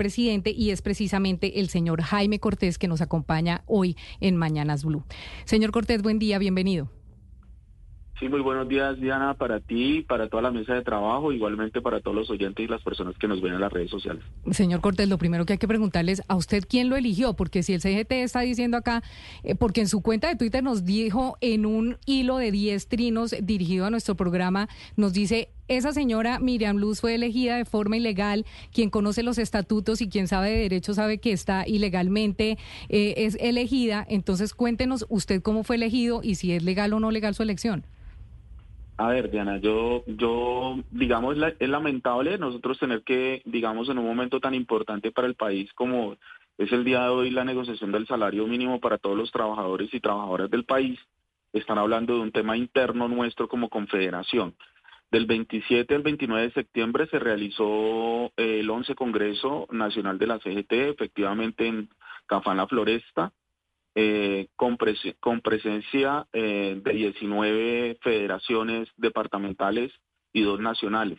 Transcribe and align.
presidente 0.00 0.50
y 0.50 0.70
es 0.70 0.80
precisamente 0.80 1.60
el 1.60 1.68
señor 1.68 2.00
Jaime 2.00 2.38
Cortés 2.38 2.78
que 2.78 2.88
nos 2.88 3.02
acompaña 3.02 3.64
hoy 3.66 3.98
en 4.20 4.34
Mañanas 4.34 4.82
Blue. 4.82 5.04
Señor 5.44 5.72
Cortés, 5.72 6.00
buen 6.00 6.18
día, 6.18 6.38
bienvenido. 6.38 6.88
Sí, 8.18 8.28
muy 8.28 8.40
buenos 8.40 8.66
días, 8.66 8.98
Diana, 8.98 9.34
para 9.34 9.60
ti, 9.60 10.04
para 10.08 10.28
toda 10.28 10.42
la 10.42 10.50
mesa 10.50 10.72
de 10.72 10.82
trabajo, 10.82 11.32
igualmente 11.32 11.82
para 11.82 12.00
todos 12.00 12.16
los 12.16 12.30
oyentes 12.30 12.64
y 12.64 12.68
las 12.68 12.82
personas 12.82 13.14
que 13.18 13.28
nos 13.28 13.42
ven 13.42 13.52
en 13.52 13.60
las 13.60 13.72
redes 13.72 13.90
sociales. 13.90 14.22
Señor 14.52 14.80
Cortés, 14.80 15.08
lo 15.08 15.18
primero 15.18 15.44
que 15.44 15.54
hay 15.54 15.58
que 15.58 15.68
preguntarles 15.68 16.22
a 16.28 16.36
usted 16.36 16.64
quién 16.66 16.88
lo 16.88 16.96
eligió, 16.96 17.34
porque 17.34 17.62
si 17.62 17.74
el 17.74 17.82
CGT 17.82 18.12
está 18.12 18.40
diciendo 18.40 18.78
acá, 18.78 19.02
eh, 19.42 19.54
porque 19.54 19.82
en 19.82 19.88
su 19.88 20.00
cuenta 20.00 20.28
de 20.28 20.36
Twitter 20.36 20.62
nos 20.62 20.86
dijo 20.86 21.36
en 21.42 21.66
un 21.66 21.98
hilo 22.06 22.38
de 22.38 22.52
10 22.52 22.88
trinos 22.88 23.34
dirigido 23.42 23.84
a 23.84 23.90
nuestro 23.90 24.14
programa, 24.14 24.68
nos 24.96 25.12
dice 25.12 25.50
esa 25.70 25.92
señora 25.92 26.40
Miriam 26.40 26.76
Luz 26.76 27.00
fue 27.00 27.14
elegida 27.14 27.56
de 27.56 27.64
forma 27.64 27.96
ilegal. 27.96 28.44
Quien 28.72 28.90
conoce 28.90 29.22
los 29.22 29.38
estatutos 29.38 30.00
y 30.00 30.08
quien 30.08 30.26
sabe 30.26 30.50
de 30.50 30.62
derecho 30.62 30.94
sabe 30.94 31.18
que 31.18 31.30
está 31.30 31.66
ilegalmente 31.66 32.58
eh, 32.88 33.14
es 33.16 33.36
elegida. 33.40 34.04
Entonces 34.08 34.52
cuéntenos 34.52 35.06
usted 35.08 35.40
cómo 35.40 35.62
fue 35.62 35.76
elegido 35.76 36.22
y 36.24 36.34
si 36.34 36.52
es 36.52 36.64
legal 36.64 36.92
o 36.92 37.00
no 37.00 37.12
legal 37.12 37.34
su 37.34 37.44
elección. 37.44 37.84
A 38.96 39.08
ver, 39.08 39.30
Diana, 39.30 39.58
yo, 39.58 40.04
yo, 40.06 40.76
digamos, 40.90 41.36
es 41.58 41.68
lamentable 41.68 42.36
nosotros 42.36 42.78
tener 42.78 43.02
que, 43.02 43.40
digamos, 43.46 43.88
en 43.88 43.98
un 43.98 44.04
momento 44.04 44.40
tan 44.40 44.54
importante 44.54 45.10
para 45.12 45.28
el 45.28 45.36
país 45.36 45.72
como 45.72 46.16
es 46.58 46.70
el 46.72 46.84
día 46.84 47.04
de 47.04 47.08
hoy 47.08 47.30
la 47.30 47.44
negociación 47.44 47.92
del 47.92 48.06
salario 48.06 48.46
mínimo 48.46 48.80
para 48.80 48.98
todos 48.98 49.16
los 49.16 49.30
trabajadores 49.30 49.94
y 49.94 50.00
trabajadoras 50.00 50.50
del 50.50 50.64
país, 50.64 50.98
están 51.52 51.78
hablando 51.78 52.14
de 52.14 52.20
un 52.20 52.32
tema 52.32 52.56
interno 52.56 53.08
nuestro 53.08 53.48
como 53.48 53.68
confederación. 53.68 54.54
Del 55.10 55.26
27 55.26 55.92
al 55.94 56.02
29 56.02 56.42
de 56.42 56.52
septiembre 56.52 57.08
se 57.08 57.18
realizó 57.18 58.32
el 58.36 58.70
11 58.70 58.94
Congreso 58.94 59.66
Nacional 59.72 60.18
de 60.18 60.26
la 60.28 60.38
CGT, 60.38 60.72
efectivamente 60.72 61.66
en 61.66 61.88
Cafán 62.26 62.58
La 62.58 62.68
Floresta, 62.68 63.32
eh, 63.96 64.46
con, 64.54 64.76
presencia 64.76 66.26
eh, 66.32 66.80
de 66.80 66.92
19 66.92 67.98
federaciones 68.00 68.88
departamentales 68.96 69.90
y 70.32 70.42
dos 70.42 70.60
nacionales. 70.60 71.18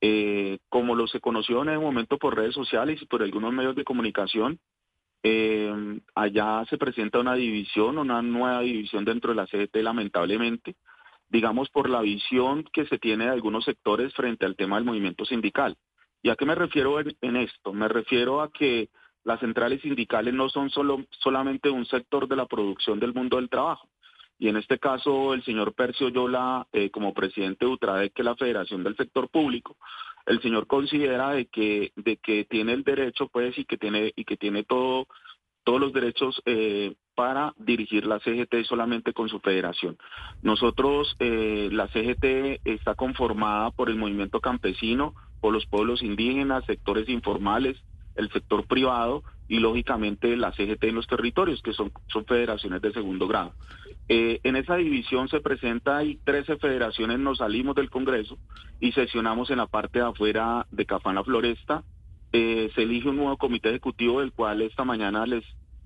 Eh, 0.00 0.58
como 0.70 0.94
lo 0.94 1.06
se 1.06 1.20
conoció 1.20 1.60
en 1.62 1.68
el 1.68 1.80
momento 1.80 2.16
por 2.16 2.36
redes 2.36 2.54
sociales 2.54 3.02
y 3.02 3.06
por 3.06 3.22
algunos 3.22 3.52
medios 3.52 3.76
de 3.76 3.84
comunicación, 3.84 4.58
allá 6.14 6.64
se 6.68 6.76
presenta 6.76 7.18
una 7.18 7.34
división, 7.34 7.96
una 7.96 8.20
nueva 8.20 8.60
división 8.60 9.06
dentro 9.06 9.30
de 9.30 9.36
la 9.36 9.46
CGT, 9.46 9.76
lamentablemente, 9.76 10.76
digamos 11.34 11.68
por 11.68 11.90
la 11.90 12.00
visión 12.00 12.62
que 12.72 12.86
se 12.86 12.96
tiene 12.96 13.24
de 13.24 13.32
algunos 13.32 13.64
sectores 13.64 14.14
frente 14.14 14.46
al 14.46 14.54
tema 14.54 14.76
del 14.76 14.84
movimiento 14.84 15.24
sindical. 15.24 15.76
¿Y 16.22 16.30
a 16.30 16.36
qué 16.36 16.46
me 16.46 16.54
refiero 16.54 17.00
en 17.00 17.36
esto? 17.36 17.72
Me 17.72 17.88
refiero 17.88 18.40
a 18.40 18.52
que 18.52 18.88
las 19.24 19.40
centrales 19.40 19.82
sindicales 19.82 20.32
no 20.32 20.48
son 20.48 20.70
solo, 20.70 21.04
solamente 21.10 21.70
un 21.70 21.86
sector 21.86 22.28
de 22.28 22.36
la 22.36 22.46
producción 22.46 23.00
del 23.00 23.12
mundo 23.12 23.36
del 23.38 23.48
trabajo. 23.48 23.88
Y 24.38 24.46
en 24.46 24.56
este 24.58 24.78
caso, 24.78 25.34
el 25.34 25.42
señor 25.42 25.74
Percio 25.74 26.08
Yola, 26.08 26.68
eh, 26.72 26.90
como 26.90 27.12
presidente 27.12 27.66
de 27.66 27.72
UTRADEC, 27.72 28.12
que 28.12 28.22
es 28.22 28.26
la 28.26 28.36
Federación 28.36 28.84
del 28.84 28.96
Sector 28.96 29.28
Público, 29.28 29.76
el 30.26 30.40
señor 30.40 30.68
considera 30.68 31.30
de 31.30 31.46
que, 31.46 31.90
de 31.96 32.16
que 32.18 32.44
tiene 32.44 32.74
el 32.74 32.84
derecho, 32.84 33.26
pues, 33.26 33.58
y 33.58 33.64
que 33.64 33.76
tiene, 33.76 34.12
y 34.14 34.24
que 34.24 34.36
tiene 34.36 34.62
todo, 34.62 35.08
todos 35.64 35.80
los 35.80 35.92
derechos 35.92 36.40
eh, 36.46 36.94
para 37.14 37.54
dirigir 37.58 38.06
la 38.06 38.18
CGT 38.20 38.64
solamente 38.64 39.12
con 39.12 39.28
su 39.28 39.40
federación. 39.40 39.96
Nosotros, 40.42 41.16
eh, 41.18 41.68
la 41.72 41.88
CGT 41.88 42.60
está 42.64 42.94
conformada 42.94 43.70
por 43.70 43.90
el 43.90 43.96
movimiento 43.96 44.40
campesino, 44.40 45.14
por 45.40 45.52
los 45.52 45.66
pueblos 45.66 46.02
indígenas, 46.02 46.64
sectores 46.64 47.08
informales, 47.08 47.76
el 48.16 48.30
sector 48.30 48.66
privado 48.66 49.22
y 49.48 49.58
lógicamente 49.58 50.36
la 50.36 50.52
CGT 50.52 50.84
en 50.84 50.94
los 50.94 51.06
territorios, 51.06 51.62
que 51.62 51.72
son, 51.72 51.92
son 52.08 52.24
federaciones 52.24 52.80
de 52.80 52.92
segundo 52.92 53.26
grado. 53.28 53.52
Eh, 54.08 54.40
en 54.42 54.56
esa 54.56 54.76
división 54.76 55.28
se 55.28 55.40
presenta 55.40 56.04
y 56.04 56.16
13 56.16 56.56
federaciones 56.56 57.18
nos 57.18 57.38
salimos 57.38 57.74
del 57.74 57.90
Congreso 57.90 58.38
y 58.80 58.92
sesionamos 58.92 59.50
en 59.50 59.58
la 59.58 59.66
parte 59.66 59.98
de 59.98 60.06
afuera 60.06 60.66
de 60.70 60.86
Cafán 60.86 61.14
La 61.14 61.24
Floresta. 61.24 61.84
Eh, 62.32 62.70
se 62.74 62.82
elige 62.82 63.08
un 63.08 63.16
nuevo 63.16 63.36
comité 63.36 63.70
ejecutivo 63.70 64.20
del 64.20 64.32
cual 64.32 64.60
esta 64.62 64.84
mañana 64.84 65.24
les, 65.26 65.44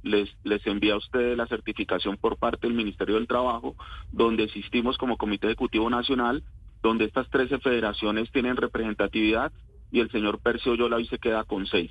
les, 0.09 0.29
les 0.45 0.67
envía 0.67 0.95
a 0.95 0.99
ustedes 0.99 1.37
la 1.37 1.47
certificación 1.47 2.17
por 2.17 2.37
parte 2.37 2.67
del 2.67 2.77
Ministerio 2.77 3.17
del 3.17 3.29
Trabajo, 3.29 3.77
donde 4.11 4.45
existimos 4.45 4.99
como 4.99 5.17
Comité 5.17 5.47
Ejecutivo 5.47 5.89
Nacional, 5.91 6.43
donde 6.83 7.05
estas 7.05 7.29
13 7.31 7.59
federaciones 7.59 8.31
tienen 8.33 8.57
representatividad 8.57 9.53
y 9.91 10.01
el 10.01 10.11
señor 10.11 10.41
Percio 10.41 10.75
Yola 10.75 10.97
hoy 10.97 11.07
se 11.07 11.19
queda 11.19 11.45
con 11.45 11.67
seis. 11.67 11.91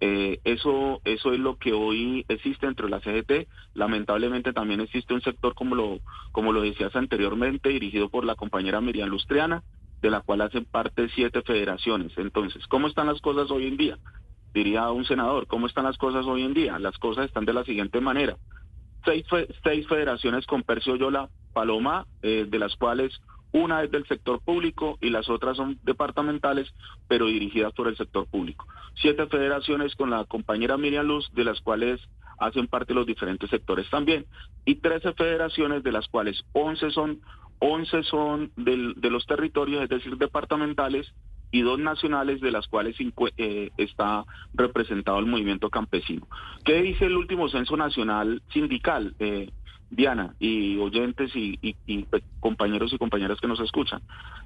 Eh, 0.00 0.40
eso, 0.44 1.00
eso 1.04 1.32
es 1.32 1.40
lo 1.40 1.56
que 1.56 1.72
hoy 1.72 2.24
existe 2.28 2.66
dentro 2.66 2.86
de 2.86 2.90
la 2.90 3.00
CGT. 3.00 3.48
Lamentablemente 3.74 4.52
también 4.52 4.80
existe 4.80 5.14
un 5.14 5.22
sector, 5.22 5.54
como 5.54 5.74
lo, 5.74 5.98
como 6.30 6.52
lo 6.52 6.62
decías 6.62 6.94
anteriormente, 6.94 7.70
dirigido 7.70 8.08
por 8.08 8.24
la 8.24 8.36
compañera 8.36 8.80
Miriam 8.80 9.08
Lustriana, 9.08 9.62
de 10.00 10.10
la 10.10 10.20
cual 10.20 10.42
hacen 10.42 10.64
parte 10.64 11.08
siete 11.14 11.42
federaciones. 11.42 12.12
Entonces, 12.16 12.66
¿cómo 12.68 12.86
están 12.86 13.08
las 13.08 13.20
cosas 13.20 13.50
hoy 13.50 13.66
en 13.66 13.76
día? 13.76 13.98
Diría 14.54 14.90
un 14.90 15.04
senador, 15.04 15.46
¿cómo 15.46 15.66
están 15.66 15.84
las 15.84 15.98
cosas 15.98 16.26
hoy 16.26 16.42
en 16.42 16.54
día? 16.54 16.78
Las 16.78 16.98
cosas 16.98 17.26
están 17.26 17.44
de 17.44 17.52
la 17.52 17.64
siguiente 17.64 18.00
manera. 18.00 18.36
Seis, 19.04 19.24
seis 19.62 19.86
federaciones 19.86 20.46
con 20.46 20.62
Percio 20.62 20.96
Yola 20.96 21.28
Paloma, 21.52 22.06
eh, 22.22 22.46
de 22.48 22.58
las 22.58 22.74
cuales 22.76 23.20
una 23.52 23.82
es 23.82 23.90
del 23.90 24.06
sector 24.06 24.40
público 24.40 24.98
y 25.00 25.10
las 25.10 25.28
otras 25.30 25.56
son 25.56 25.78
departamentales, 25.82 26.72
pero 27.06 27.26
dirigidas 27.26 27.72
por 27.72 27.88
el 27.88 27.96
sector 27.96 28.26
público. 28.26 28.66
Siete 29.00 29.26
federaciones 29.26 29.94
con 29.94 30.10
la 30.10 30.24
compañera 30.24 30.76
Miriam 30.76 31.06
Luz, 31.06 31.30
de 31.32 31.44
las 31.44 31.60
cuales 31.60 32.00
hacen 32.38 32.68
parte 32.68 32.94
los 32.94 33.06
diferentes 33.06 33.48
sectores 33.50 33.88
también, 33.90 34.26
y 34.64 34.76
trece 34.76 35.12
federaciones, 35.14 35.82
de 35.82 35.92
las 35.92 36.06
cuales 36.08 36.44
once 36.52 36.90
son, 36.90 37.20
once 37.58 38.02
son 38.04 38.52
de 38.56 39.10
los 39.10 39.26
territorios, 39.26 39.82
es 39.82 39.88
decir, 39.88 40.16
departamentales, 40.16 41.12
y 41.50 41.62
dos 41.62 41.78
nacionales, 41.78 42.40
de 42.40 42.50
las 42.50 42.66
cuales 42.66 42.96
eh, 43.36 43.70
está 43.76 44.24
representado 44.54 45.18
el 45.18 45.26
movimiento 45.26 45.70
campesino. 45.70 46.26
¿Qué 46.64 46.82
dice 46.82 47.06
el 47.06 47.16
último 47.16 47.48
censo 47.48 47.76
nacional 47.76 48.42
sindical? 48.52 49.14
Eh, 49.18 49.50
Diana 49.90 50.34
y 50.38 50.76
oyentes 50.76 51.30
y, 51.34 51.74
compañeros 52.40 52.92
y 52.92 52.98
compañeras 52.98 53.40
que 53.40 53.48
nos 53.48 53.60
escuchan. 53.60 54.02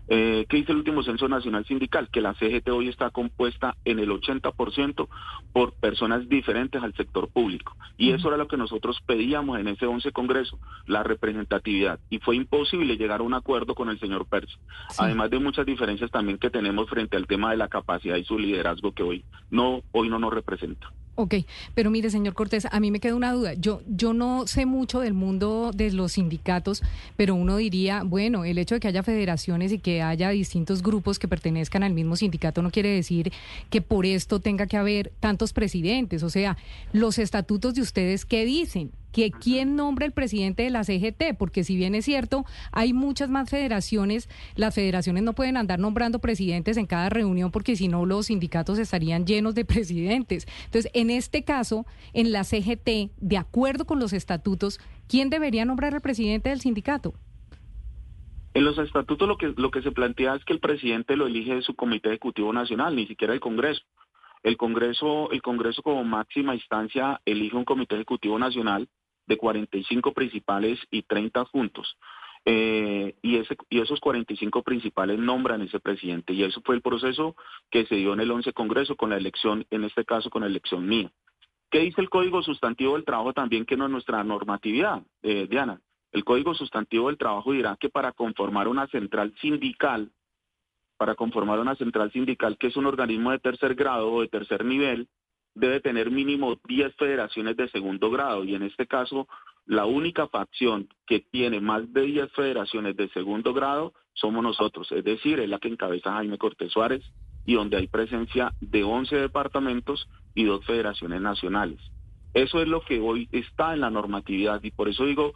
Eh, 0.09 0.47
¿Qué 0.49 0.59
dice 0.59 0.73
el 0.73 0.79
último 0.79 1.03
censo 1.03 1.29
nacional 1.29 1.65
sindical? 1.65 2.09
Que 2.11 2.21
la 2.21 2.35
CGT 2.35 2.69
hoy 2.71 2.89
está 2.89 3.11
compuesta 3.11 3.77
en 3.85 3.99
el 3.99 4.11
80% 4.11 5.09
por 5.53 5.73
personas 5.75 6.29
diferentes 6.29 6.83
al 6.83 6.95
sector 6.95 7.29
público. 7.29 7.77
Y 7.97 8.11
eso 8.13 8.29
era 8.29 8.37
lo 8.37 8.49
que 8.49 8.57
nosotros 8.57 9.01
pedíamos 9.07 9.59
en 9.59 9.69
ese 9.69 9.87
11 9.87 10.13
Congreso, 10.13 10.59
la 10.87 11.03
representatividad. 11.03 11.99
Y 12.11 12.19
fue 12.19 12.37
imposible 12.37 12.97
llegar 12.97 13.21
a 13.21 13.25
un 13.25 13.35
acuerdo 13.35 13.75
con 13.75 13.89
el 13.89 13.99
señor 13.99 14.27
Pérez. 14.27 14.51
Además 14.99 15.31
de 15.31 15.39
muchas 15.39 15.67
diferencias 15.67 16.11
también 16.11 16.39
que 16.39 16.51
tenemos 16.51 16.89
frente 16.89 17.17
al 17.17 17.27
tema 17.27 17.51
de 17.51 17.57
la 17.57 17.69
capacidad 17.69 18.17
y 18.17 18.25
su 18.25 18.39
liderazgo 18.39 18.93
que 18.93 19.03
hoy 19.03 19.25
no, 19.51 19.83
hoy 19.93 20.09
no 20.09 20.19
nos 20.19 20.33
representa. 20.33 20.93
Ok, 21.22 21.37
pero 21.77 21.88
mire, 21.88 22.10
señor 22.10 22.34
Cortés, 22.34 22.66
a 22.69 22.81
mí 22.81 22.91
me 22.91 22.99
queda 22.99 23.15
una 23.15 23.31
duda. 23.33 23.55
Yo, 23.55 23.81
yo 23.87 24.12
no 24.12 24.49
sé 24.49 24.66
mucho 24.66 24.99
del 24.99 25.15
mundo 25.15 25.71
de 25.72 25.93
los 25.93 26.15
sindicatos, 26.15 26.83
pero 27.16 27.37
uno 27.37 27.59
diría, 27.59 28.03
bueno, 28.03 28.44
el 28.44 28.59
hecho 28.59 28.75
de 28.75 28.81
que 28.81 28.88
haya 28.88 29.05
federaciones 29.05 29.71
y 29.71 29.78
que 29.78 30.03
haya 30.03 30.31
distintos 30.31 30.82
grupos 30.82 31.21
que 31.21 31.28
pertenezcan 31.28 31.84
al 31.84 31.93
mismo 31.93 32.16
sindicato 32.16 32.61
no 32.61 32.72
quiere 32.72 32.88
decir 32.88 33.32
que 33.71 33.81
por 33.81 34.05
esto 34.05 34.41
tenga 34.41 34.66
que 34.66 34.77
haber 34.77 35.12
tantos 35.21 35.53
presidentes. 35.53 36.25
O 36.25 36.28
sea, 36.28 36.56
los 36.93 37.21
estatutos 37.21 37.75
de 37.75 37.82
ustedes, 37.82 38.25
¿qué 38.25 38.44
dicen? 38.44 38.91
Que 39.12 39.31
quién 39.31 39.77
nombra 39.77 40.06
el 40.06 40.12
presidente 40.12 40.62
de 40.62 40.71
la 40.71 40.84
CGT, 40.84 41.37
porque 41.39 41.65
si 41.65 41.77
bien 41.77 41.95
es 41.95 42.05
cierto, 42.05 42.45
hay 42.73 42.93
muchas 42.93 43.31
más 43.31 43.50
federaciones, 43.50 44.28
las 44.56 44.75
federaciones 44.75 45.23
no 45.23 45.34
pueden 45.34 45.56
andar 45.56 45.78
nombrando 45.78 46.19
presidentes 46.19 46.77
en 46.77 46.87
cada 46.87 47.09
reunión 47.09 47.50
porque 47.50 47.77
si 47.77 47.89
no 47.89 48.06
los 48.06 48.27
sindicatos 48.27 48.78
estarían 48.78 49.27
llenos 49.27 49.55
de 49.55 49.65
presidentes. 49.65 50.47
Entonces, 50.65 50.91
en 50.95 51.11
este 51.11 51.44
caso, 51.44 51.87
en 52.12 52.32
la 52.32 52.44
CGT, 52.44 53.12
de 53.17 53.37
acuerdo 53.37 53.85
con 53.85 54.00
los 54.00 54.12
estatutos, 54.12 54.81
¿quién 55.09 55.31
debería 55.31 55.64
nombrar 55.64 55.94
al 55.94 56.00
presidente 56.00 56.50
del 56.50 56.61
sindicato? 56.61 57.14
En 58.55 58.64
los 58.64 58.76
estatutos 58.79 59.26
lo 59.26 59.38
que, 59.38 59.55
lo 59.56 59.70
que 59.70 59.81
se 59.81 59.93
plantea 59.93 60.35
es 60.35 60.44
que 60.44 60.53
el 60.53 60.61
presidente 60.61 61.17
lo 61.17 61.26
elige 61.26 61.55
de 61.55 61.62
su 61.62 61.75
Comité 61.75 62.11
Ejecutivo 62.11 62.53
Nacional, 62.53 62.94
ni 62.94 63.06
siquiera 63.06 63.32
el 63.32 63.41
Congreso. 63.41 63.82
El 64.43 64.56
Congreso, 64.56 65.31
el 65.31 65.41
Congreso 65.41 65.82
como 65.82 66.05
máxima 66.05 66.55
instancia 66.55 67.20
elige 67.25 67.56
un 67.56 67.64
Comité 67.64 67.94
Ejecutivo 67.94 68.38
Nacional 68.38 68.88
de 69.27 69.37
45 69.37 70.13
principales 70.13 70.79
y 70.91 71.03
30 71.03 71.45
juntos. 71.47 71.97
Eh, 72.45 73.15
y, 73.23 73.37
ese, 73.37 73.57
y 73.71 73.81
esos 73.81 74.01
45 74.01 74.63
principales 74.63 75.19
nombran 75.19 75.63
ese 75.63 75.79
presidente. 75.81 76.33
Y 76.33 76.43
eso 76.43 76.61
fue 76.65 76.75
el 76.75 76.83
proceso 76.83 77.37
que 77.71 77.87
se 77.87 77.97
dio 77.97 78.13
en 78.13 78.21
el 78.21 78.31
11 78.31 78.53
Congreso 78.53 78.97
con 78.97 79.11
la 79.11 79.17
elección, 79.17 79.65
en 79.71 79.85
este 79.85 80.05
caso 80.05 80.31
con 80.31 80.43
la 80.43 80.49
elección 80.49 80.89
mía. 80.89 81.11
¿Qué 81.71 81.79
dice 81.79 82.01
el 82.01 82.11
Código 82.11 82.43
Sustantivo 82.43 82.95
del 82.95 83.05
Trabajo 83.05 83.33
también 83.33 83.65
que 83.65 83.77
no 83.77 83.87
es 83.87 83.91
nuestra 83.91 84.23
normatividad, 84.25 85.03
eh, 85.23 85.47
Diana? 85.49 85.81
El 86.11 86.25
Código 86.25 86.53
Sustantivo 86.53 87.09
del 87.09 87.17
Trabajo 87.17 87.53
dirá 87.53 87.77
que 87.81 87.89
para 87.89 88.13
conformar 88.13 88.69
una 88.69 88.87
central 88.89 89.35
sindical, 89.41 90.11
para 90.99 91.15
conformar 91.15 91.59
una 91.61 91.75
central 91.77 92.13
sindical 92.13 92.59
que 92.59 92.67
es 92.67 92.77
un 92.77 92.85
organismo 92.85 93.31
de 93.31 93.39
tercer 93.39 93.75
grado 93.75 94.13
o 94.13 94.21
de 94.21 94.29
tercer 94.29 94.67
nivel, 94.67 95.09
debe 95.54 95.81
tener 95.81 96.10
mínimo 96.10 96.58
10 96.66 96.94
federaciones 96.96 97.56
de 97.56 97.69
segundo 97.69 98.10
grado 98.10 98.44
y 98.44 98.54
en 98.54 98.62
este 98.62 98.87
caso 98.87 99.28
la 99.66 99.84
única 99.84 100.26
facción 100.28 100.88
que 101.06 101.20
tiene 101.20 101.60
más 101.60 101.93
de 101.93 102.02
10 102.02 102.32
federaciones 102.32 102.96
de 102.96 103.08
segundo 103.10 103.52
grado 103.52 103.93
somos 104.14 104.43
nosotros, 104.43 104.90
es 104.93 105.04
decir, 105.04 105.40
es 105.40 105.49
la 105.49 105.58
que 105.58 105.69
encabeza 105.69 106.12
Jaime 106.12 106.38
Cortés 106.38 106.72
Suárez 106.72 107.02
y 107.46 107.54
donde 107.54 107.76
hay 107.76 107.88
presencia 107.88 108.52
de 108.60 108.84
11 108.84 109.16
departamentos 109.16 110.08
y 110.34 110.44
dos 110.44 110.64
federaciones 110.64 111.20
nacionales. 111.20 111.81
Eso 112.34 112.62
es 112.62 112.69
lo 112.69 112.82
que 112.82 113.00
hoy 113.00 113.28
está 113.32 113.75
en 113.75 113.81
la 113.81 113.90
normatividad 113.90 114.62
y 114.62 114.70
por 114.70 114.88
eso 114.88 115.04
digo, 115.04 115.32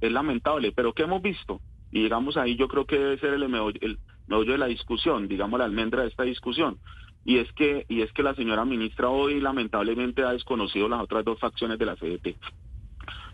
es 0.00 0.12
lamentable, 0.12 0.72
pero 0.72 0.92
¿qué 0.92 1.04
hemos 1.04 1.22
visto? 1.22 1.60
Y 1.90 2.02
llegamos 2.02 2.36
ahí, 2.36 2.56
yo 2.56 2.68
creo 2.68 2.86
que 2.86 2.98
debe 2.98 3.18
ser 3.18 3.34
el 3.34 3.48
meollo, 3.48 3.78
el 3.80 3.98
meollo 4.26 4.52
de 4.52 4.58
la 4.58 4.66
discusión, 4.66 5.28
digamos 5.28 5.58
la 5.58 5.64
almendra 5.64 6.02
de 6.02 6.08
esta 6.08 6.24
discusión. 6.24 6.78
Y 7.24 7.38
es 7.38 7.50
que 7.52 7.86
y 7.88 8.02
es 8.02 8.12
que 8.12 8.22
la 8.22 8.34
señora 8.34 8.64
ministra 8.64 9.08
hoy 9.08 9.40
lamentablemente 9.40 10.22
ha 10.22 10.32
desconocido 10.32 10.88
las 10.88 11.00
otras 11.00 11.24
dos 11.24 11.38
facciones 11.38 11.78
de 11.78 11.86
la 11.86 11.96
CDT. 11.96 12.36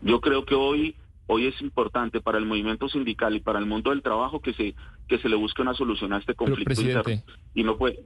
Yo 0.03 0.21
creo 0.21 0.45
que 0.45 0.55
hoy 0.55 0.97
hoy 1.27 1.47
es 1.47 1.61
importante 1.61 2.21
para 2.21 2.39
el 2.39 2.47
movimiento 2.47 2.89
sindical 2.89 3.35
y 3.37 3.41
para 3.41 3.59
el 3.59 3.67
mundo 3.67 3.91
del 3.91 4.03
trabajo 4.03 4.41
que 4.41 4.53
se 4.55 4.75
que 5.09 5.19
se 5.19 5.29
le 5.29 5.37
busque 5.37 5.63
una 5.63 5.75
solución 5.75 6.13
a 6.13 6.19
este 6.19 6.35
conflicto 6.35 6.81
interno 6.81 7.23
y 7.55 7.65
no 7.65 7.77
puede 7.77 8.01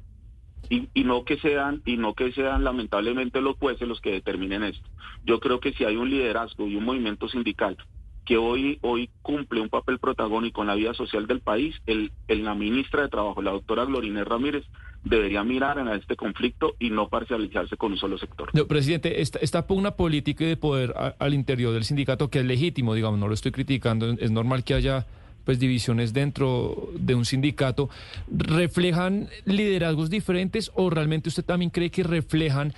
y, 0.71 0.89
y, 0.95 1.05
no 1.05 1.25
que 1.25 1.39
sean 1.39 1.83
y 1.85 1.99
no 1.99 2.15
que 2.15 2.33
sean 2.33 2.65
lamentablemente 2.65 3.43
los 3.43 3.57
jueces 3.59 3.87
los 3.87 4.01
que 4.01 4.13
determinen 4.13 4.63
esto. 4.65 4.89
Yo 5.25 5.39
creo 5.39 5.61
que 5.61 5.75
si 5.75 5.85
hay 5.85 5.97
un 5.97 6.09
liderazgo 6.09 6.67
y 6.67 6.77
un 6.77 6.85
movimiento 6.85 7.29
sindical 7.29 7.77
que 8.25 8.37
hoy 8.37 8.79
hoy 8.83 9.11
cumple 9.23 9.61
un 9.61 9.69
papel 9.69 9.99
protagónico 9.99 10.63
en 10.63 10.69
la 10.69 10.75
vida 10.75 10.95
social 10.95 11.27
del 11.27 11.41
país, 11.41 11.77
el, 11.87 12.11
el 12.29 12.45
la 12.45 12.55
ministra 12.55 13.03
de 13.03 13.09
Trabajo, 13.09 13.43
la 13.43 13.53
doctora 13.53 13.85
Glorinés 13.85 14.27
Ramírez, 14.27 14.65
debería 15.05 15.45
mirar 15.45 15.79
en 15.79 15.89
este 15.89 16.17
conflicto 16.17 16.75
y 16.79 16.91
no 16.91 17.09
parcializarse 17.09 17.77
con 17.77 17.93
un 17.93 17.99
solo 17.99 18.19
sector. 18.19 18.51
Presidente, 18.67 19.21
esta, 19.21 19.39
esta 19.39 19.67
pugna 19.67 19.93
política 19.93 20.45
y 20.45 20.49
de 20.49 20.57
poder 20.57 20.95
al 21.19 21.35
interior 21.35 21.73
del 21.73 21.85
sindicato, 21.85 22.29
que 22.31 22.41
es 22.41 22.45
legítimo, 22.45 22.95
digamos, 22.95 23.21
no 23.21 23.29
lo 23.29 23.35
estoy 23.35 23.53
criticando, 23.53 24.11
es 24.13 24.31
normal 24.31 24.65
que 24.65 24.75
haya 24.75 25.07
pues 25.45 25.59
divisiones 25.59 26.15
dentro 26.15 26.89
de 26.99 27.15
un 27.15 27.27
sindicato, 27.27 27.91
¿reflejan 28.31 29.29
liderazgos 29.45 30.09
diferentes 30.09 30.73
o 30.75 30.89
realmente 30.89 31.29
usted 31.29 31.45
también 31.45 31.71
cree 31.71 31.91
que 31.91 32.03
reflejan 32.03 32.73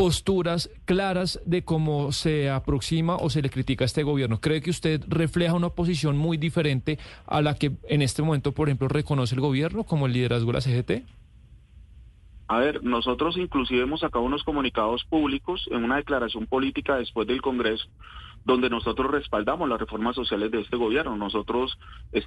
posturas 0.00 0.70
claras 0.86 1.42
de 1.44 1.62
cómo 1.62 2.10
se 2.10 2.48
aproxima 2.48 3.16
o 3.16 3.28
se 3.28 3.42
le 3.42 3.50
critica 3.50 3.84
a 3.84 3.86
este 3.86 4.02
gobierno? 4.02 4.40
¿Cree 4.40 4.62
que 4.62 4.70
usted 4.70 5.02
refleja 5.08 5.52
una 5.52 5.68
posición 5.68 6.16
muy 6.16 6.38
diferente 6.38 6.98
a 7.26 7.42
la 7.42 7.54
que 7.54 7.72
en 7.86 8.00
este 8.00 8.22
momento, 8.22 8.52
por 8.52 8.68
ejemplo, 8.68 8.88
reconoce 8.88 9.34
el 9.34 9.42
gobierno 9.42 9.84
como 9.84 10.06
el 10.06 10.14
liderazgo 10.14 10.46
de 10.46 10.52
la 10.54 10.60
CGT? 10.62 10.90
A 12.48 12.58
ver, 12.60 12.82
nosotros 12.82 13.36
inclusive 13.36 13.82
hemos 13.82 14.00
sacado 14.00 14.24
unos 14.24 14.42
comunicados 14.42 15.04
públicos 15.04 15.68
en 15.70 15.84
una 15.84 15.96
declaración 15.96 16.46
política 16.46 16.96
después 16.96 17.28
del 17.28 17.42
Congreso 17.42 17.86
donde 18.42 18.70
nosotros 18.70 19.10
respaldamos 19.10 19.68
las 19.68 19.78
reformas 19.78 20.16
sociales 20.16 20.50
de 20.50 20.62
este 20.62 20.78
gobierno. 20.78 21.14
Nosotros, 21.14 21.78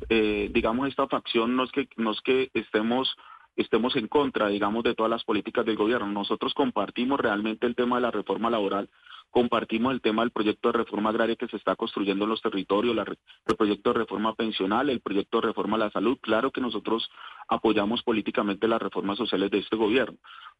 eh, 0.09 0.51
digamos, 0.53 0.87
esta 0.87 1.07
facción 1.07 1.55
no 1.55 1.65
que, 1.69 1.89
no 1.97 2.11
es 2.11 2.21
que 2.21 2.51
estemos 2.53 3.17
estemos 3.55 3.95
en 3.95 4.07
contra, 4.07 4.47
digamos, 4.47 4.83
de 4.83 4.95
todas 4.95 5.09
las 5.09 5.23
políticas 5.23 5.65
del 5.65 5.75
gobierno. 5.75 6.07
Nosotros 6.07 6.53
compartimos 6.53 7.19
realmente 7.19 7.67
el 7.67 7.75
tema 7.75 7.97
de 7.97 8.03
la 8.03 8.11
reforma 8.11 8.49
laboral, 8.49 8.89
compartimos 9.29 9.93
el 9.93 10.01
tema 10.01 10.21
del 10.21 10.31
proyecto 10.31 10.71
de 10.71 10.77
reforma 10.77 11.09
agraria 11.09 11.35
que 11.35 11.47
se 11.47 11.57
está 11.57 11.75
construyendo 11.75 12.25
en 12.25 12.29
los 12.29 12.41
territorios, 12.41 12.95
el 12.95 13.55
proyecto 13.55 13.91
de 13.91 13.99
reforma 13.99 14.35
pensional, 14.35 14.89
el 14.89 15.01
proyecto 15.01 15.41
de 15.41 15.47
reforma 15.47 15.75
a 15.75 15.79
la 15.79 15.91
salud. 15.91 16.17
Claro 16.21 16.51
que 16.51 16.61
nosotros 16.61 17.09
apoyamos 17.47 18.03
políticamente 18.03 18.67
las 18.67 18.81
reformas 18.81 19.17
sociales 19.17 19.49
de 19.49 19.59
este 19.59 19.75
gobierno, 19.75 20.17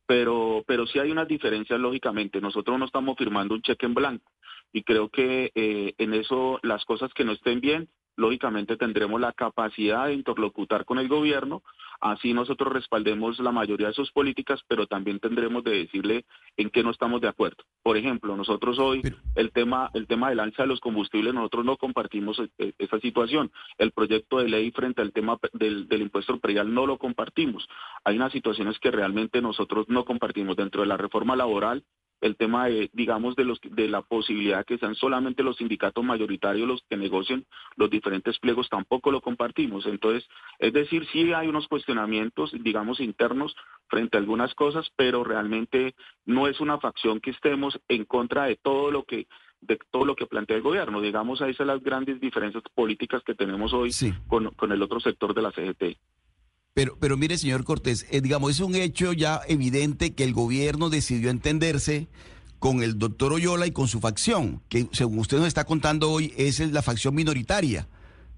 pero, 0.07 0.63
pero 0.65 0.87
sí 0.87 0.99
hay 0.99 1.11
unas 1.11 1.27
diferencias, 1.27 1.79
lógicamente. 1.79 2.41
Nosotros 2.41 2.79
no 2.79 2.85
estamos 2.85 3.15
firmando 3.17 3.53
un 3.53 3.61
cheque 3.61 3.85
en 3.85 3.93
blanco 3.93 4.31
y 4.71 4.81
creo 4.81 5.09
que 5.09 5.51
eh, 5.53 5.93
en 5.99 6.13
eso 6.15 6.59
las 6.63 6.83
cosas 6.85 7.13
que 7.13 7.23
no 7.23 7.31
estén 7.31 7.61
bien, 7.61 7.89
lógicamente 8.15 8.77
tendremos 8.77 9.19
la 9.19 9.33
capacidad 9.33 10.07
de 10.07 10.13
interlocutar 10.13 10.85
con 10.85 10.99
el 10.99 11.07
gobierno, 11.07 11.63
así 12.01 12.33
nosotros 12.33 12.73
respaldemos 12.73 13.39
la 13.39 13.51
mayoría 13.51 13.87
de 13.87 13.93
sus 13.93 14.11
políticas, 14.11 14.61
pero 14.67 14.87
también 14.87 15.19
tendremos 15.19 15.63
de 15.63 15.71
decirle 15.71 16.25
en 16.57 16.69
qué 16.69 16.83
no 16.83 16.91
estamos 16.91 17.21
de 17.21 17.27
acuerdo. 17.27 17.63
Por 17.81 17.97
ejemplo, 17.97 18.35
nosotros 18.35 18.79
hoy 18.79 19.01
el 19.35 19.51
tema 19.51 19.89
el 19.93 20.07
tema 20.07 20.29
del 20.29 20.39
alza 20.39 20.63
de 20.63 20.67
los 20.67 20.79
combustibles, 20.79 21.33
nosotros 21.33 21.65
no 21.65 21.77
compartimos 21.77 22.39
e, 22.39 22.49
e, 22.57 22.73
esa 22.77 22.99
situación. 22.99 23.51
El 23.77 23.91
proyecto 23.91 24.37
de 24.37 24.49
ley 24.49 24.71
frente 24.71 25.01
al 25.01 25.11
tema 25.11 25.37
del, 25.53 25.87
del 25.87 26.01
impuesto 26.01 26.39
predial 26.39 26.73
no 26.73 26.85
lo 26.85 26.97
compartimos. 26.97 27.67
Hay 28.03 28.15
unas 28.15 28.31
situaciones 28.31 28.79
que 28.79 28.91
realmente 28.91 29.41
nosotros 29.41 29.87
no 29.89 30.05
compartimos 30.05 30.55
dentro 30.55 30.81
de 30.81 30.87
la 30.87 30.97
reforma 30.97 31.35
laboral 31.35 31.83
el 32.23 32.37
tema 32.37 32.67
de, 32.67 32.89
digamos, 32.93 33.35
de, 33.35 33.43
los, 33.43 33.59
de 33.61 33.89
la 33.89 34.01
posibilidad 34.01 34.65
que 34.65 34.77
sean 34.77 34.95
solamente 34.95 35.43
los 35.43 35.57
sindicatos 35.57 36.05
mayoritarios 36.05 36.65
los 36.65 36.81
que 36.89 36.95
negocien 36.95 37.45
los 37.75 37.89
diferentes 37.89 38.39
pliegos, 38.39 38.69
tampoco 38.69 39.11
lo 39.11 39.19
compartimos. 39.19 39.85
Entonces, 39.85 40.25
es 40.57 40.71
decir, 40.71 41.05
sí 41.11 41.33
hay 41.33 41.49
unos 41.49 41.67
cuestionamientos, 41.67 42.53
digamos, 42.63 43.01
internos 43.01 43.53
frente 43.87 44.15
a 44.15 44.21
algunas 44.21 44.55
cosas, 44.55 44.89
pero 44.95 45.25
realmente 45.25 45.95
no 46.25 46.47
es 46.47 46.61
una 46.61 46.79
facción 46.79 47.19
que 47.19 47.31
estemos 47.31 47.77
en 47.89 48.05
contra 48.05 48.45
de 48.45 48.55
todo 48.55 48.89
lo 48.89 49.03
que 49.03 49.27
de 49.59 49.77
todo 49.91 50.05
lo 50.05 50.15
que 50.15 50.25
plantea 50.25 50.57
el 50.57 50.61
gobierno. 50.63 51.01
Digamos, 51.01 51.41
ahí 51.41 51.53
son 51.53 51.67
las 51.67 51.81
grandes 51.81 52.19
diferencias 52.19 52.63
políticas 52.73 53.23
que 53.23 53.35
tenemos 53.35 53.73
hoy 53.73 53.91
con, 54.27 54.49
con 54.51 54.71
el 54.71 54.81
otro 54.81 54.99
sector 54.99 55.33
de 55.33 55.41
la 55.41 55.51
CGT. 55.51 55.97
Pero, 56.73 56.97
pero 56.99 57.17
mire, 57.17 57.37
señor 57.37 57.65
Cortés, 57.65 58.07
eh, 58.09 58.19
digamos, 58.21 58.51
es 58.51 58.59
un 58.59 58.75
hecho 58.75 59.13
ya 59.13 59.41
evidente 59.47 60.13
que 60.13 60.23
el 60.23 60.33
gobierno 60.33 60.89
decidió 60.89 61.29
entenderse 61.29 62.07
con 62.57 62.81
el 62.81 62.97
doctor 62.97 63.33
Oyola 63.33 63.67
y 63.67 63.71
con 63.71 63.87
su 63.87 63.99
facción, 63.99 64.61
que 64.69 64.87
según 64.91 65.19
usted 65.19 65.37
nos 65.37 65.47
está 65.47 65.65
contando 65.65 66.09
hoy, 66.09 66.33
es 66.35 66.59
la 66.59 66.81
facción 66.81 67.13
minoritaria 67.13 67.87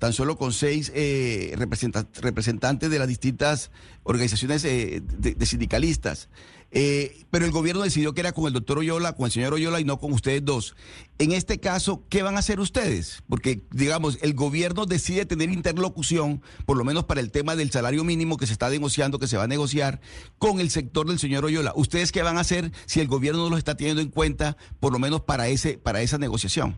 tan 0.05 0.13
solo 0.13 0.37
con 0.37 0.53
seis 0.53 0.91
eh, 0.93 1.55
representantes 1.57 2.91
de 2.91 2.99
las 2.99 3.07
distintas 3.07 3.71
organizaciones 4.03 4.63
eh, 4.63 5.01
de, 5.01 5.45
sindicalistas. 5.47 6.29
Eh, 6.69 7.25
pero 7.31 7.43
el 7.45 7.51
gobierno 7.51 7.81
decidió 7.81 8.13
que 8.13 8.21
era 8.21 8.31
con 8.31 8.45
el 8.45 8.53
doctor 8.53 8.77
Oyola, 8.77 9.13
con 9.13 9.25
el 9.25 9.31
señor 9.31 9.55
Oyola 9.55 9.79
y 9.79 9.83
no 9.83 9.99
con 9.99 10.13
ustedes 10.13 10.45
dos. 10.45 10.75
En 11.17 11.31
este 11.31 11.59
caso, 11.59 12.03
¿qué 12.07 12.21
van 12.21 12.35
a 12.35 12.39
hacer 12.39 12.59
ustedes? 12.59 13.23
Porque, 13.27 13.63
digamos, 13.71 14.19
el 14.21 14.35
gobierno 14.35 14.85
decide 14.85 15.25
tener 15.25 15.49
interlocución, 15.49 16.43
por 16.67 16.77
lo 16.77 16.83
menos 16.83 17.05
para 17.05 17.19
el 17.19 17.31
tema 17.31 17.55
del 17.55 17.71
salario 17.71 18.03
mínimo 18.03 18.37
que 18.37 18.45
se 18.45 18.53
está 18.53 18.69
negociando, 18.69 19.17
que 19.17 19.25
se 19.25 19.37
va 19.37 19.45
a 19.45 19.47
negociar, 19.47 20.01
con 20.37 20.59
el 20.59 20.69
sector 20.69 21.07
del 21.07 21.17
señor 21.17 21.45
Oyola. 21.45 21.73
¿Ustedes 21.75 22.11
qué 22.11 22.21
van 22.21 22.37
a 22.37 22.41
hacer 22.41 22.71
si 22.85 22.99
el 22.99 23.07
gobierno 23.07 23.45
no 23.45 23.49
lo 23.49 23.57
está 23.57 23.75
teniendo 23.75 24.03
en 24.03 24.09
cuenta, 24.09 24.55
por 24.79 24.93
lo 24.93 24.99
menos 24.99 25.21
para, 25.21 25.47
ese, 25.47 25.79
para 25.79 26.03
esa 26.03 26.19
negociación? 26.19 26.77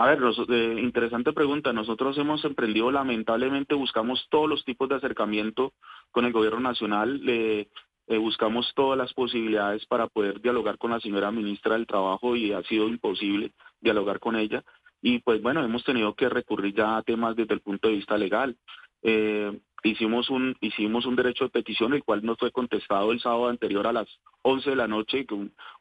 A 0.00 0.06
ver, 0.06 0.18
eh, 0.48 0.76
interesante 0.80 1.34
pregunta. 1.34 1.74
Nosotros 1.74 2.16
hemos 2.16 2.42
emprendido, 2.46 2.90
lamentablemente, 2.90 3.74
buscamos 3.74 4.26
todos 4.30 4.48
los 4.48 4.64
tipos 4.64 4.88
de 4.88 4.94
acercamiento 4.94 5.74
con 6.10 6.24
el 6.24 6.32
gobierno 6.32 6.60
nacional. 6.60 7.20
Eh, 7.26 7.68
buscamos 8.08 8.72
todas 8.74 8.96
las 8.96 9.12
posibilidades 9.12 9.84
para 9.84 10.06
poder 10.06 10.40
dialogar 10.40 10.78
con 10.78 10.92
la 10.92 11.00
señora 11.00 11.30
ministra 11.30 11.74
del 11.74 11.86
Trabajo 11.86 12.34
y 12.34 12.50
ha 12.50 12.62
sido 12.62 12.88
imposible 12.88 13.52
dialogar 13.78 14.20
con 14.20 14.36
ella. 14.36 14.64
Y 15.02 15.18
pues 15.18 15.42
bueno, 15.42 15.62
hemos 15.62 15.84
tenido 15.84 16.14
que 16.14 16.30
recurrir 16.30 16.74
ya 16.74 16.96
a 16.96 17.02
temas 17.02 17.36
desde 17.36 17.52
el 17.52 17.60
punto 17.60 17.88
de 17.88 17.96
vista 17.96 18.16
legal. 18.16 18.56
Eh, 19.02 19.52
hicimos 19.82 20.30
un 20.30 20.56
hicimos 20.62 21.04
un 21.04 21.16
derecho 21.16 21.44
de 21.44 21.50
petición 21.50 21.92
el 21.92 22.04
cual 22.04 22.24
nos 22.24 22.38
fue 22.38 22.52
contestado 22.52 23.12
el 23.12 23.20
sábado 23.20 23.48
anterior 23.48 23.86
a 23.86 23.92
las 23.92 24.08
11 24.42 24.70
de 24.70 24.76
la 24.76 24.88
noche, 24.88 25.26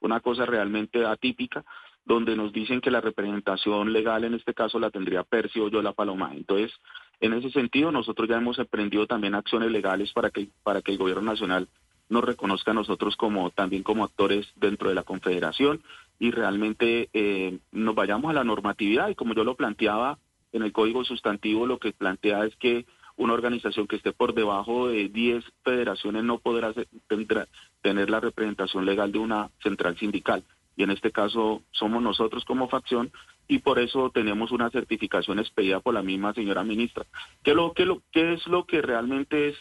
una 0.02 0.20
cosa 0.20 0.46
realmente 0.46 1.06
atípica 1.06 1.64
donde 2.10 2.36
nos 2.36 2.52
dicen 2.52 2.82
que 2.82 2.90
la 2.90 3.02
representación 3.02 3.94
legal 3.94 4.24
en 4.24 4.34
este 4.34 4.56
caso 4.56 4.80
la 4.80 4.90
tendría 4.90 5.24
yo 5.72 5.82
la 5.84 5.94
Paloma. 5.94 6.32
Entonces, 6.34 6.74
en 7.20 7.34
ese 7.34 7.52
sentido, 7.52 7.92
nosotros 7.92 8.28
ya 8.28 8.38
hemos 8.38 8.58
emprendido 8.58 9.06
también 9.06 9.36
acciones 9.36 9.70
legales 9.70 10.12
para 10.12 10.32
que, 10.32 10.48
para 10.64 10.82
que 10.82 10.92
el 10.92 10.98
gobierno 10.98 11.22
nacional 11.22 11.68
nos 12.10 12.24
reconozca 12.24 12.72
a 12.72 12.74
nosotros 12.74 13.16
como 13.16 13.52
también 13.52 13.84
como 13.84 14.04
actores 14.04 14.48
dentro 14.56 14.90
de 14.90 14.96
la 14.96 15.04
confederación 15.04 15.84
y 16.18 16.32
realmente 16.32 17.10
eh, 17.14 17.60
nos 17.72 17.94
vayamos 17.94 18.32
a 18.32 18.34
la 18.34 18.44
normatividad 18.44 19.10
y 19.10 19.16
como 19.16 19.36
yo 19.36 19.44
lo 19.44 19.56
planteaba 19.56 20.18
en 20.52 20.64
el 20.64 20.72
código 20.72 21.04
sustantivo 21.04 21.68
lo 21.68 21.78
que 21.78 21.92
plantea 21.92 22.44
es 22.46 22.56
que 22.56 22.88
una 23.18 23.34
organización 23.34 23.86
que 23.86 23.98
esté 23.98 24.14
por 24.14 24.34
debajo 24.34 24.88
de 24.88 25.10
10 25.10 25.46
federaciones 25.64 26.24
no 26.24 26.40
podrá 26.40 26.74
tener 27.84 28.10
la 28.10 28.20
representación 28.20 28.88
legal 28.88 29.12
de 29.12 29.20
una 29.20 29.52
central 29.62 29.96
sindical 30.00 30.44
y 30.80 30.84
en 30.84 30.92
este 30.92 31.12
caso 31.12 31.62
somos 31.72 32.02
nosotros 32.02 32.46
como 32.46 32.70
facción 32.70 33.12
y 33.50 33.60
por 33.60 33.80
eso 33.80 34.12
tenemos 34.12 34.54
una 34.54 34.70
certificación 34.70 35.38
expedida 35.38 35.82
por 35.82 35.94
la 35.94 36.02
misma 36.02 36.34
señora 36.34 36.64
ministra. 36.64 37.06
¿Qué, 37.44 37.54
lo, 37.54 37.74
qué, 37.74 37.84
lo, 37.84 38.02
qué 38.14 38.32
es 38.32 38.48
lo 38.48 38.66
que 38.66 38.82
realmente 38.82 39.50
es, 39.50 39.58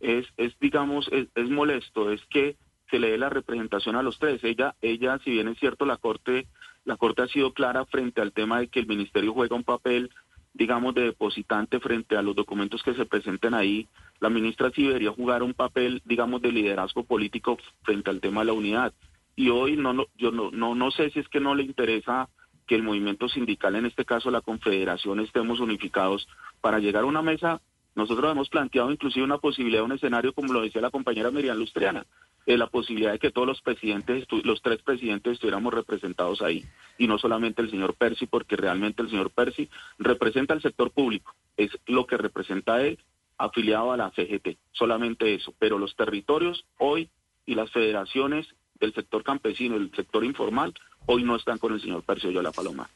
es, 0.00 0.26
es 0.38 0.58
digamos, 0.60 1.10
es, 1.12 1.50
molesto? 1.50 2.10
Es 2.10 2.24
que 2.30 2.56
se 2.90 2.98
le 2.98 3.10
dé 3.10 3.18
la 3.18 3.28
representación 3.28 3.96
a 3.96 4.02
los 4.02 4.18
tres. 4.18 4.42
Ella, 4.44 4.74
ella, 4.80 5.18
si 5.22 5.32
bien 5.32 5.48
es 5.48 5.58
cierto, 5.58 5.84
la 5.84 5.98
Corte, 5.98 6.46
la 6.86 6.96
Corte 6.96 7.20
ha 7.20 7.28
sido 7.28 7.52
clara 7.52 7.84
frente 7.84 8.22
al 8.22 8.32
tema 8.32 8.60
de 8.60 8.68
que 8.68 8.80
el 8.80 8.86
Ministerio 8.86 9.34
juega 9.34 9.54
un 9.54 9.64
papel 9.64 10.08
digamos, 10.54 10.94
de 10.94 11.04
depositante 11.04 11.80
frente 11.80 12.14
a 12.14 12.20
los 12.20 12.36
documentos 12.36 12.82
que 12.82 12.92
se 12.92 13.06
presenten 13.06 13.54
ahí, 13.54 13.88
la 14.20 14.28
ministra 14.28 14.70
sí 14.70 14.86
debería 14.86 15.10
jugar 15.10 15.42
un 15.42 15.54
papel, 15.54 16.02
digamos, 16.04 16.42
de 16.42 16.52
liderazgo 16.52 17.04
político 17.04 17.56
frente 17.84 18.10
al 18.10 18.20
tema 18.20 18.42
de 18.42 18.46
la 18.48 18.52
unidad. 18.52 18.92
Y 19.36 19.48
hoy 19.48 19.76
no, 19.76 20.06
yo 20.16 20.30
no, 20.30 20.50
no, 20.50 20.74
no 20.74 20.90
sé 20.90 21.10
si 21.10 21.20
es 21.20 21.28
que 21.28 21.40
no 21.40 21.54
le 21.54 21.62
interesa 21.62 22.28
que 22.66 22.74
el 22.74 22.82
movimiento 22.82 23.28
sindical, 23.28 23.76
en 23.76 23.86
este 23.86 24.04
caso 24.04 24.30
la 24.30 24.40
confederación, 24.40 25.20
estemos 25.20 25.60
unificados 25.60 26.28
para 26.60 26.78
llegar 26.78 27.04
a 27.04 27.06
una 27.06 27.22
mesa. 27.22 27.60
Nosotros 27.94 28.30
hemos 28.30 28.48
planteado 28.48 28.90
inclusive 28.90 29.24
una 29.24 29.38
posibilidad, 29.38 29.82
un 29.82 29.92
escenario, 29.92 30.32
como 30.32 30.52
lo 30.52 30.62
decía 30.62 30.80
la 30.80 30.90
compañera 30.90 31.30
Miriam 31.30 31.58
Lustriana, 31.58 32.06
eh, 32.46 32.56
la 32.56 32.68
posibilidad 32.68 33.12
de 33.12 33.18
que 33.18 33.30
todos 33.30 33.46
los 33.46 33.60
presidentes, 33.60 34.26
los 34.44 34.62
tres 34.62 34.80
presidentes 34.82 35.34
estuviéramos 35.34 35.74
representados 35.74 36.40
ahí, 36.40 36.64
y 36.96 37.06
no 37.06 37.18
solamente 37.18 37.60
el 37.60 37.70
señor 37.70 37.94
Percy, 37.94 38.26
porque 38.26 38.56
realmente 38.56 39.02
el 39.02 39.10
señor 39.10 39.30
Percy 39.30 39.68
representa 39.98 40.54
el 40.54 40.62
sector 40.62 40.90
público, 40.90 41.34
es 41.56 41.70
lo 41.86 42.06
que 42.06 42.16
representa 42.16 42.82
él 42.82 42.98
afiliado 43.36 43.92
a 43.92 43.96
la 43.96 44.10
CGT, 44.12 44.56
solamente 44.72 45.34
eso, 45.34 45.52
pero 45.58 45.78
los 45.78 45.94
territorios 45.94 46.64
hoy 46.78 47.10
y 47.44 47.54
las 47.54 47.70
federaciones 47.70 48.46
del 48.82 48.92
sector 48.92 49.22
campesino, 49.22 49.76
el 49.76 49.90
sector 49.94 50.24
informal, 50.24 50.74
hoy 51.06 51.22
no 51.22 51.36
están 51.36 51.58
con 51.58 51.72
el 51.72 51.80
señor 51.80 52.02
Percy 52.02 52.32
Yola 52.32 52.52
Paloma. 52.52 52.90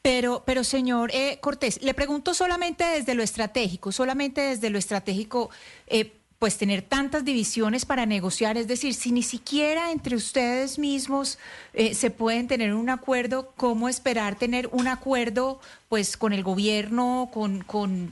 Pero, 0.00 0.42
pero 0.44 0.64
señor 0.64 1.10
eh, 1.14 1.38
Cortés, 1.40 1.80
le 1.82 1.94
pregunto 1.94 2.34
solamente 2.34 2.82
desde 2.82 3.14
lo 3.14 3.22
estratégico, 3.22 3.92
solamente 3.92 4.40
desde 4.40 4.70
lo 4.70 4.78
estratégico, 4.78 5.50
eh, 5.86 6.12
pues 6.42 6.58
tener 6.58 6.82
tantas 6.82 7.24
divisiones 7.24 7.86
para 7.86 8.04
negociar, 8.04 8.56
es 8.56 8.66
decir, 8.66 8.94
si 8.94 9.12
ni 9.12 9.22
siquiera 9.22 9.92
entre 9.92 10.16
ustedes 10.16 10.76
mismos 10.76 11.38
eh, 11.72 11.94
se 11.94 12.10
pueden 12.10 12.48
tener 12.48 12.74
un 12.74 12.90
acuerdo, 12.90 13.52
¿cómo 13.56 13.88
esperar 13.88 14.34
tener 14.34 14.68
un 14.72 14.88
acuerdo 14.88 15.60
pues 15.88 16.16
con 16.16 16.32
el 16.32 16.42
gobierno, 16.42 17.30
con, 17.32 17.60
con, 17.60 18.10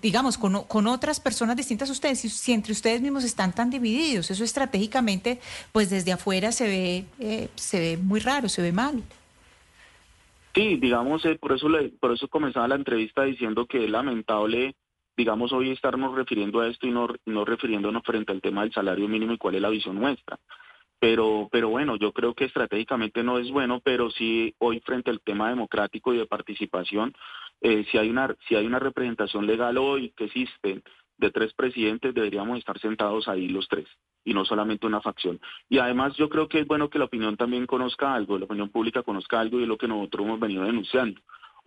digamos, 0.00 0.38
con, 0.38 0.62
con, 0.62 0.86
otras 0.86 1.20
personas 1.20 1.56
distintas 1.58 1.90
a 1.90 1.92
ustedes, 1.92 2.20
si, 2.20 2.52
entre 2.54 2.72
ustedes 2.72 3.02
mismos 3.02 3.22
están 3.22 3.54
tan 3.54 3.68
divididos? 3.68 4.30
Eso 4.30 4.44
estratégicamente, 4.44 5.38
pues 5.70 5.90
desde 5.90 6.12
afuera 6.12 6.52
se 6.52 6.68
ve, 6.68 7.04
eh, 7.20 7.48
se 7.54 7.80
ve 7.80 7.98
muy 7.98 8.20
raro, 8.20 8.48
se 8.48 8.62
ve 8.62 8.72
mal. 8.72 9.02
Sí, 10.54 10.76
digamos, 10.76 11.22
eh, 11.26 11.36
por 11.38 11.52
eso 11.52 11.68
le, 11.68 11.90
por 11.90 12.14
eso 12.14 12.28
comenzaba 12.28 12.66
la 12.66 12.76
entrevista 12.76 13.24
diciendo 13.24 13.66
que 13.66 13.84
es 13.84 13.90
lamentable 13.90 14.74
digamos, 15.18 15.52
hoy 15.52 15.72
estarnos 15.72 16.14
refiriendo 16.14 16.60
a 16.60 16.68
esto 16.68 16.86
y 16.86 16.92
no, 16.92 17.08
no 17.26 17.44
refiriéndonos 17.44 18.04
frente 18.04 18.30
al 18.30 18.40
tema 18.40 18.62
del 18.62 18.72
salario 18.72 19.08
mínimo 19.08 19.32
y 19.32 19.36
cuál 19.36 19.56
es 19.56 19.60
la 19.60 19.68
visión 19.68 19.96
nuestra. 19.96 20.38
Pero, 21.00 21.48
pero 21.50 21.68
bueno, 21.68 21.96
yo 21.96 22.12
creo 22.12 22.34
que 22.34 22.44
estratégicamente 22.44 23.24
no 23.24 23.38
es 23.38 23.50
bueno, 23.50 23.80
pero 23.82 24.10
sí 24.10 24.54
hoy 24.58 24.78
frente 24.80 25.10
al 25.10 25.20
tema 25.20 25.48
democrático 25.48 26.14
y 26.14 26.18
de 26.18 26.26
participación, 26.26 27.14
eh, 27.60 27.84
si 27.90 27.98
hay 27.98 28.10
una 28.10 28.34
si 28.46 28.54
hay 28.54 28.64
una 28.64 28.78
representación 28.78 29.44
legal 29.44 29.76
hoy 29.76 30.12
que 30.16 30.26
existe 30.26 30.82
de 31.16 31.30
tres 31.32 31.52
presidentes, 31.54 32.14
deberíamos 32.14 32.56
estar 32.58 32.78
sentados 32.78 33.26
ahí 33.26 33.48
los 33.48 33.66
tres 33.66 33.88
y 34.24 34.34
no 34.34 34.44
solamente 34.44 34.86
una 34.86 35.00
facción. 35.00 35.40
Y 35.68 35.78
además 35.78 36.14
yo 36.16 36.28
creo 36.28 36.48
que 36.48 36.60
es 36.60 36.66
bueno 36.66 36.88
que 36.88 37.00
la 37.00 37.06
opinión 37.06 37.36
también 37.36 37.66
conozca 37.66 38.14
algo, 38.14 38.38
la 38.38 38.44
opinión 38.44 38.68
pública 38.68 39.02
conozca 39.02 39.40
algo 39.40 39.58
y 39.58 39.62
es 39.62 39.68
lo 39.68 39.78
que 39.78 39.88
nosotros 39.88 40.26
hemos 40.26 40.38
venido 40.38 40.62
denunciando. 40.62 41.20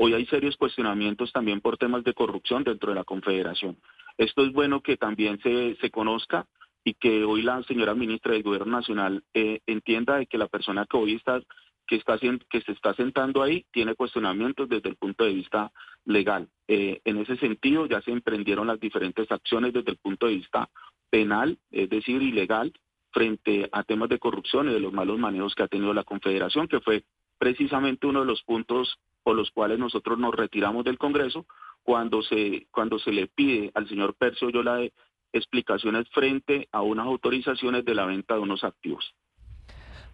Hoy 0.04 0.16
hay 0.16 0.26
serios 0.26 0.58
cuestionamientos 0.58 1.32
también 1.32 1.62
por 1.62 1.78
temas 1.78 2.04
de 2.04 2.16
corrupción 2.16 2.64
dentro 2.64 2.90
de 2.90 2.96
la 2.96 3.04
Confederación. 3.04 3.78
Esto 4.18 4.44
es 4.44 4.52
bueno 4.52 4.82
que 4.82 4.98
también 4.98 5.40
se, 5.44 5.76
se 5.76 5.92
conozca 5.92 6.48
y 6.84 6.96
que 6.96 7.24
hoy 7.24 7.44
la 7.44 7.62
señora 7.66 7.94
ministra 7.94 8.34
del 8.34 8.42
Gobierno 8.42 8.72
Nacional 8.72 9.24
eh, 9.36 9.60
entienda 9.68 10.18
de 10.18 10.26
que 10.26 10.40
la 10.40 10.48
persona 10.48 10.88
que 10.90 10.98
hoy 10.98 11.14
está 11.14 11.40
que 11.86 11.98
está 11.98 12.18
que 12.18 12.62
se 12.62 12.72
está 12.72 12.96
sentando 12.96 13.44
ahí 13.44 13.68
tiene 13.72 13.94
cuestionamientos 13.94 14.68
desde 14.68 14.90
el 14.90 14.96
punto 14.96 15.24
de 15.24 15.34
vista 15.34 15.72
legal. 16.06 16.50
Eh, 16.68 17.00
en 17.06 17.18
ese 17.18 17.38
sentido 17.38 17.86
ya 17.86 18.02
se 18.02 18.10
emprendieron 18.10 18.66
las 18.66 18.80
diferentes 18.80 19.32
acciones 19.32 19.72
desde 19.72 19.92
el 19.92 19.98
punto 19.98 20.26
de 20.26 20.34
vista 20.34 20.68
penal, 21.12 21.60
es 21.70 21.92
decir, 21.92 22.24
ilegal, 22.24 22.74
frente 23.12 23.70
a 23.72 23.84
temas 23.84 24.10
de 24.10 24.18
corrupción 24.18 24.68
y 24.68 24.74
de 24.74 24.80
los 24.80 24.94
malos 24.94 25.20
manejos 25.20 25.54
que 25.54 25.62
ha 25.62 25.68
tenido 25.68 25.94
la 25.94 26.06
Confederación, 26.06 26.68
que 26.68 26.80
fue 26.80 27.04
precisamente 27.38 28.08
uno 28.08 28.22
de 28.22 28.26
los 28.26 28.42
puntos 28.42 28.98
por 29.24 29.36
los 29.36 29.52
cuales 29.52 29.80
nosotros 29.80 30.18
nos 30.18 30.34
retiramos 30.34 30.84
del 30.84 30.98
Congreso 30.98 31.46
cuando 31.84 32.22
se, 32.22 32.68
cuando 32.72 33.00
se 33.00 33.12
le 33.12 33.28
pide 33.28 33.72
al 33.74 33.88
señor 33.88 34.16
Percio 34.16 34.50
Yola 34.50 34.76
de 34.78 34.94
explicaciones 35.34 36.08
frente 36.10 36.68
a 36.72 36.82
unas 36.82 37.06
autorizaciones 37.06 37.86
de 37.86 37.96
la 37.96 38.06
venta 38.06 38.36
de 38.36 38.42
unos 38.42 38.64
activos. 38.64 39.14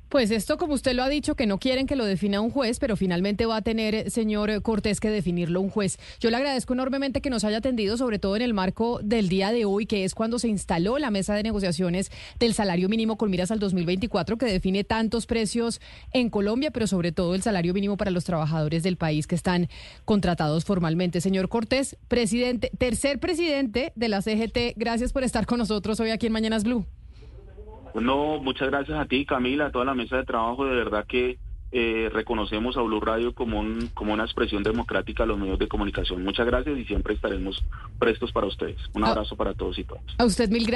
Pues 0.10 0.32
esto, 0.32 0.58
como 0.58 0.74
usted 0.74 0.94
lo 0.94 1.04
ha 1.04 1.10
dicho, 1.10 1.36
que 1.36 1.46
no 1.46 1.58
quieren 1.58 1.86
que 1.86 1.98
lo 1.98 2.06
defina 2.06 2.40
un 2.40 2.50
juez, 2.50 2.80
pero 2.80 2.96
finalmente 2.96 3.46
va 3.46 3.58
a 3.58 3.62
tener, 3.62 3.94
eh, 3.94 4.10
señor 4.10 4.62
Cortés, 4.62 5.02
que 5.02 5.10
definirlo 5.10 5.60
un 5.60 5.70
juez. 5.70 5.98
Yo 6.22 6.30
le 6.30 6.38
agradezco 6.38 6.74
enormemente 6.74 7.20
que 7.20 7.30
nos 7.30 7.44
haya 7.44 7.58
atendido, 7.58 7.98
sobre 7.98 8.18
todo 8.18 8.38
en 8.38 8.42
el 8.42 8.54
marco 8.54 9.02
del 9.04 9.28
día 9.28 9.52
de 9.52 9.66
hoy, 9.66 9.86
que 9.86 10.06
es 10.06 10.16
cuando 10.16 10.40
se 10.40 10.48
instaló 10.48 10.98
la 10.98 11.12
mesa 11.12 11.36
de 11.36 11.44
negociaciones 11.44 12.10
del 12.40 12.54
salario 12.54 12.88
mínimo 12.88 13.18
con 13.18 13.30
miras 13.30 13.52
al 13.52 13.60
2024, 13.60 14.38
que 14.38 14.46
define 14.46 14.86
tantos 14.86 15.26
precios 15.26 15.82
en 16.14 16.30
Colombia, 16.30 16.72
pero 16.72 16.88
sobre 16.88 17.12
todo 17.12 17.36
el 17.36 17.42
salario 17.42 17.74
mínimo 17.74 17.98
para 17.98 18.12
los 18.12 18.24
trabajadores 18.24 18.84
del 18.84 18.96
país 18.96 19.28
que 19.28 19.36
están 19.36 19.68
contratados 20.06 20.64
formalmente. 20.64 21.20
Señor 21.20 21.50
Cortés, 21.50 21.98
presidente, 22.08 22.72
tercer 22.78 23.20
presidente 23.20 23.92
de 23.96 24.08
la 24.08 24.22
CGT, 24.22 24.78
gracias 24.78 25.12
por 25.12 25.24
estar 25.24 25.46
con 25.46 25.58
nosotros 25.58 26.00
hoy 26.00 26.12
aquí 26.12 26.28
en 26.28 26.34
Mañanas 26.34 26.64
Blue. 26.64 26.86
No, 28.01 28.39
muchas 28.39 28.70
gracias 28.70 29.00
a 29.00 29.06
ti, 29.06 29.25
Camila, 29.25 29.68
a 29.68 29.72
toda 29.72 29.86
la 29.86 29.96
mesa 29.96 30.18
de 30.18 30.25
trabajo. 30.25 30.66
De 30.66 30.75
verdad 30.75 31.06
que 31.08 31.38
eh, 31.72 32.10
reconocemos 32.13 32.77
a 32.77 32.82
Blue 32.82 33.01
Radio 33.01 33.34
como, 33.34 33.60
un, 33.60 33.89
como 33.94 34.13
una 34.13 34.24
expresión 34.24 34.63
democrática 34.63 35.24
a 35.24 35.25
los 35.25 35.38
medios 35.38 35.60
de 35.60 35.68
comunicación. 35.68 36.24
Muchas 36.24 36.46
gracias 36.46 36.77
y 36.77 36.86
siempre 36.86 37.13
estaremos 37.13 37.62
prestos 38.00 38.32
para 38.32 38.48
ustedes. 38.48 38.77
Un 38.94 39.04
abrazo 39.04 39.36
para 39.36 39.54
todos 39.54 39.77
y 39.77 39.84
todas. 39.84 40.04
A 40.18 40.25
usted 40.25 40.50
mil 40.50 40.66
gracias. 40.66 40.75